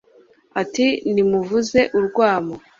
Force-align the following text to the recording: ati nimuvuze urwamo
ati 0.61 0.87
nimuvuze 1.13 1.81
urwamo 1.97 2.55